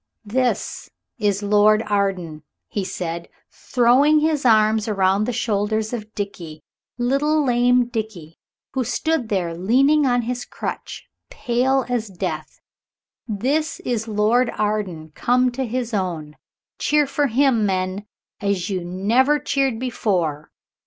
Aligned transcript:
This 0.25 0.89
is 1.19 1.43
Lord 1.43 1.83
Arden," 1.83 2.41
he 2.67 2.83
said, 2.83 3.29
throwing 3.51 4.19
his 4.19 4.45
arm 4.45 4.79
round 4.87 5.27
the 5.27 5.31
shoulders 5.31 5.93
of 5.93 6.15
Dickie, 6.15 6.63
little 6.97 7.45
lame 7.45 7.85
Dickie, 7.85 8.39
who 8.71 8.83
stood 8.83 9.29
there 9.29 9.55
leaning 9.55 10.07
on 10.07 10.23
his 10.23 10.43
crutch, 10.43 11.07
pale 11.29 11.85
as 11.87 12.07
death. 12.07 12.59
"This 13.27 13.79
is 13.81 14.07
Lord 14.07 14.49
Arden, 14.57 15.11
come 15.13 15.51
to 15.51 15.65
his 15.67 15.93
own. 15.93 16.35
Cheer 16.79 17.05
for 17.05 17.27
him, 17.27 17.63
men, 17.67 18.07
as 18.39 18.71
you 18.71 18.83
never 18.83 19.37
cheered 19.37 19.77
before. 19.77 20.49